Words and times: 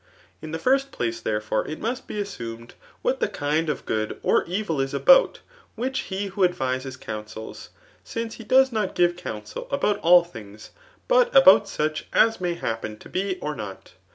la 0.41 0.49
the 0.49 0.57
first 0.57 0.91
place» 0.91 1.21
therefore, 1.21 1.67
it 1.67 1.79
must 1.79 2.07
be 2.07 2.19
assumed 2.19 2.73
wbat 3.05 3.19
the 3.19 3.27
4mid 3.27 3.67
of 3.69 3.85
good 3.85 4.19
or 4.23 4.43
evil 4.45 4.81
is 4.81 4.95
about 4.95 5.41
which 5.75 5.99
he 6.09 6.25
who 6.25 6.43
advises 6.43 6.97
OMUisels; 6.97 7.69
since 8.03 8.35
be 8.37 8.43
does 8.43 8.71
not 8.71 8.95
give 8.95 9.15
counsel 9.15 9.67
about 9.69 9.99
all 9.99 10.23
things, 10.23 10.71
but 11.07 11.29
about 11.35 11.69
such 11.69 12.07
as 12.13 12.41
may 12.41 12.55
happen 12.55 12.97
to 12.97 13.09
be 13.09 13.37
or 13.41 13.53
not. 13.55 13.93